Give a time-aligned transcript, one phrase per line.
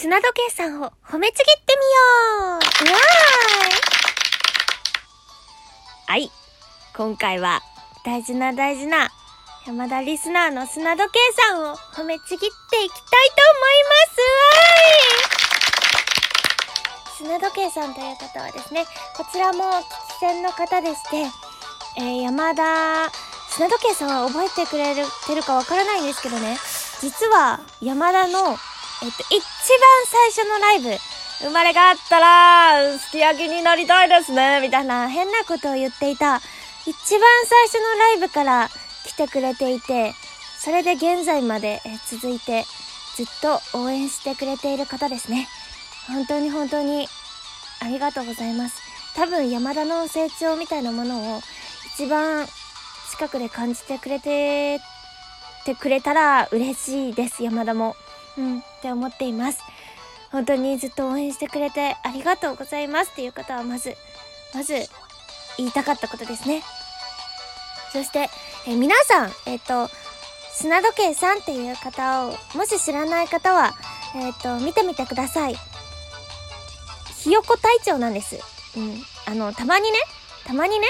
[0.00, 1.90] 砂時計さんを褒めちぎってみよ
[2.52, 2.58] う。
[2.58, 3.74] うわーい。
[6.06, 6.30] はい。
[6.96, 7.62] 今回は
[8.04, 9.10] 大事な大事な
[9.66, 14.20] 山田リスナーの砂時計さんを褒めちぎっていきたいと思います。
[17.18, 17.40] わーい。
[17.40, 18.86] 砂時計さんという方はですね、
[19.16, 19.84] こちらも聞き
[20.20, 21.26] 戦の方でして、
[21.96, 23.10] えー、山田、
[23.50, 26.56] 砂時計さんは覚えてくれてるかわからないんですけどね、
[27.00, 28.56] 実は山田の
[29.00, 29.42] えっと、一番
[30.06, 30.98] 最初のライブ、
[31.40, 36.40] 生まれ変わったら、すき焼きになりたいですね、みたいな変なことを言っていた、
[36.84, 38.70] 一番最初のライブから
[39.06, 40.14] 来てくれていて、
[40.58, 41.80] それで現在まで
[42.10, 42.64] 続いて、
[43.16, 45.48] ずっと応援してくれている方ですね。
[46.08, 47.08] 本当に本当に
[47.80, 48.82] ありがとうございます。
[49.14, 51.40] 多分山田の成長みたいなものを
[51.94, 52.48] 一番
[53.12, 54.80] 近くで感じてくれて、
[55.64, 57.94] てくれたら嬉しいです、山田も。
[58.38, 59.62] うん、って思っています。
[60.30, 63.96] 本当にずっと応援してくれてありがとうございますっていう方はまず、
[64.54, 64.74] まず
[65.56, 66.62] 言いたかったことですね。
[67.92, 68.28] そして、
[68.66, 69.88] え皆さん、えっ、と、
[70.52, 73.72] 砂時計さんっていう方を、もし知らない方は、
[74.14, 75.56] えっ、と、見てみてください。
[77.16, 78.38] ひよこ隊長なんです。
[78.76, 79.02] うん。
[79.26, 79.98] あの、たまにね、
[80.46, 80.86] たまにね、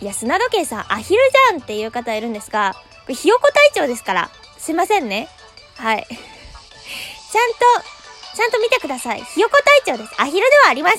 [0.00, 5.28] いや、砂時計さん、アヒルじゃんっていう方いるんですが、これひよこ隊長ですから、すいませんね。
[5.76, 6.06] はい。
[6.08, 7.58] ちゃんと、
[8.36, 9.22] ちゃんと見てください。
[9.22, 10.20] ひよこ隊長です。
[10.20, 10.98] アヒルではありません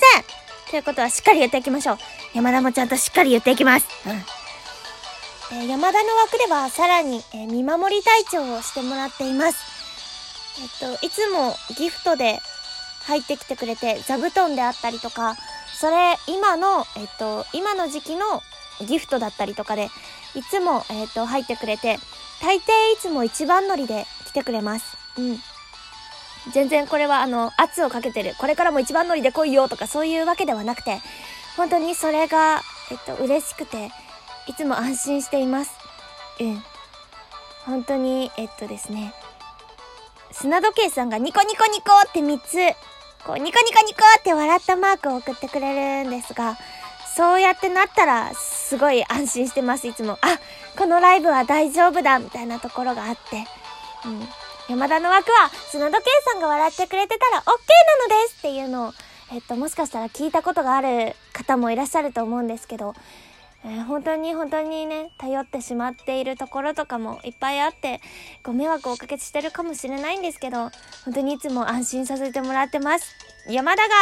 [0.70, 1.98] ということはしっかり言っていきましょう。
[2.34, 3.86] 山田もちゃんとしっかり言っていきます。
[4.06, 5.58] うん。
[5.58, 9.58] えー、山田の枠ではさらに、えー、見守り隊長をしてもらっています。
[10.60, 12.38] えっと、いつもギフトで
[13.06, 15.36] 入ってきてくれて、座布団であったりとか、
[15.74, 18.42] それ、今の、えっと、今の時期の
[18.86, 19.88] ギフトだったりとかで、
[20.34, 21.98] いつも、えっと、入ってくれて、
[22.42, 22.62] 大抵い
[23.00, 24.96] つも一番乗りで来てくれます。
[25.16, 25.38] うん。
[26.52, 28.34] 全然これはあの、圧をかけてる。
[28.38, 31.00] これからも一番乗りで来いよとかそういうわけではなくて、
[31.56, 33.90] 本当にそれが、えっと、嬉しくて、
[34.46, 35.72] いつも安心しています。
[36.40, 36.62] うん。
[37.66, 39.12] 本当に、えっとですね、
[40.32, 42.76] 砂時計さんがニコニコニコって3つ、
[43.26, 46.56] こう、ニコニコニコって笑ったマークを送ってくれるんですが、
[47.16, 50.18] そうやってなったら、すごい安心してます、いつも。
[50.22, 50.38] あ、
[50.78, 53.44] このライブは大丈夫だ、みたいなところがあって。
[54.04, 54.28] うん。
[54.68, 57.52] 山田の枠は、砂時計さんが笑ってくれてたら OK な
[58.16, 58.92] のですっていうのを、
[59.32, 62.94] えっと、もしかしたら聞いたことがある方もいらっしゃると思うんですけど、
[63.64, 68.00] えー、本当に本当にね、頼ってしまっているところとかもいっぱいあって、
[68.42, 70.70] ご迷惑をおかけしてるかもしれないんですけど、
[71.04, 73.14] 本当にいつも安心させてもらってます。
[73.48, 73.94] 山田が、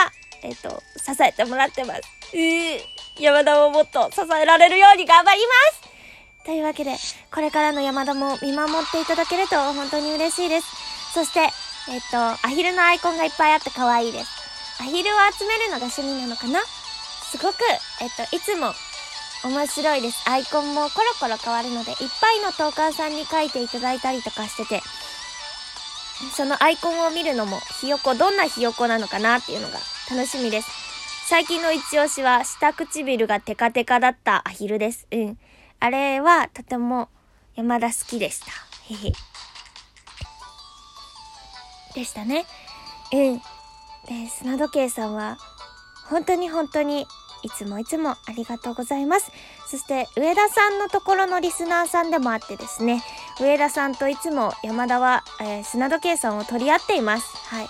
[0.42, 2.02] えっと、支えてもらってます。
[2.34, 2.80] うー、
[3.18, 6.94] 山田をもっと支えられるように頑張りますというわけで、
[7.36, 11.12] これからの山田も見守っていただけると本当に嬉しいです。
[11.12, 11.40] そして、
[11.92, 14.80] えっと、アヒルのアイコンがいっぱいあって可愛いです。
[14.80, 16.60] アヒルを集めるのが趣味なのかな？
[16.60, 17.56] すごく、
[18.00, 18.72] えっと、いつも
[19.44, 20.24] 面白いです。
[20.26, 24.82] アイコンもコロコロ変わるので、いっぱいのトーカーさんに書いていただいたりとかしてて、
[26.34, 29.74] そのアイコンを見るのも、ひよこ、どんなひよこなのかなっていうのが
[30.10, 30.70] 楽しみです。
[31.28, 35.06] 最近の一押しは、下唇がテカテカだったアヒルです。
[35.12, 35.38] うん。
[35.80, 37.10] あれはとても
[37.56, 38.46] 山田好きでした。
[38.94, 39.12] へへ。
[41.94, 42.44] でしたね。
[43.12, 43.38] うん。
[43.38, 45.38] で、砂時計さんは、
[46.10, 47.06] 本当に本当に、
[47.42, 49.30] いつもいつもありがとうございます。
[49.68, 53.02] そして、上田さんのところのリスナーさんでもあってですね、
[53.40, 57.36] 上田さんといつも山田は、えー、砂時計さんを取り合っています。
[57.46, 57.68] はい。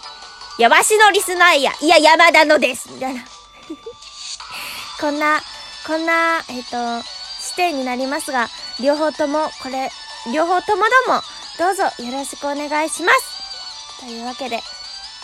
[0.59, 3.23] や、わしのリスナーや、いや、山田のですみたいな。
[5.01, 5.41] こんな、
[5.87, 7.17] こんな、えっ、ー、と、
[7.57, 8.49] 点になりますが、
[8.81, 9.91] 両方とも、これ、
[10.33, 11.23] 両方ともども、
[11.59, 14.01] どうぞよろしくお願いします。
[14.01, 14.59] というわけで、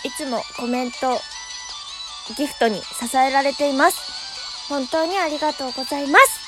[0.04, 1.20] いつもコメント、
[2.36, 4.68] ギフトに支えられています。
[4.68, 6.40] 本当にありがとうございます。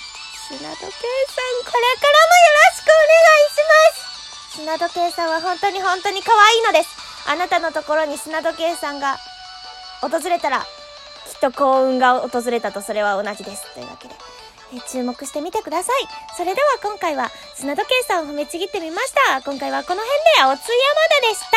[0.48, 4.08] 砂時計さん、これからもよろしくお願いしま
[4.50, 4.56] す。
[4.56, 6.90] 砂時計さんは本当に本当に可愛いのです。
[7.26, 9.18] あなたのところに砂時計さんが
[10.00, 13.74] 訪れたら、きっと幸運が訪れたとそれは同じです。
[13.74, 14.14] というわけで。
[14.72, 16.08] え注目してみてください。
[16.36, 19.42] それでは今回は砂時計さんを踏みちぎってみました。
[19.42, 21.56] 今回はこの辺でおつやまだでした。